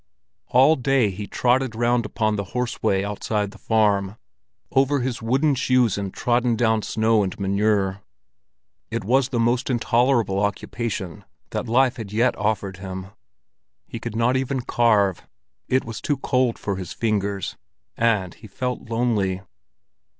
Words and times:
All 0.47 0.75
day 0.77 1.11
he 1.11 1.27
trotted 1.27 1.75
round 1.75 2.07
upon 2.07 2.35
the 2.35 2.43
horse 2.57 2.81
way 2.81 3.05
outside 3.05 3.51
the 3.51 3.59
farm, 3.59 4.17
over 4.71 5.01
his 5.01 5.21
wooden 5.21 5.53
shoes 5.53 5.95
in 5.95 6.09
trodden 6.09 6.55
down 6.55 6.81
snow 6.81 7.21
and 7.21 7.37
manure. 7.39 8.01
It 8.89 9.03
was 9.03 9.29
the 9.29 9.37
most 9.39 9.69
intolerable 9.69 10.39
occupation 10.39 11.23
that 11.51 11.67
life 11.67 11.97
had 11.97 12.11
yet 12.11 12.35
offered 12.35 12.77
him. 12.77 13.11
He 13.85 13.99
could 13.99 14.15
not 14.15 14.35
even 14.35 14.61
carve, 14.61 15.27
it 15.67 15.85
was 15.85 16.01
too 16.01 16.17
cold 16.17 16.57
for 16.57 16.77
his 16.77 16.93
fingers; 16.93 17.55
and 17.95 18.33
he 18.33 18.47
felt 18.47 18.89
lonely. 18.89 19.41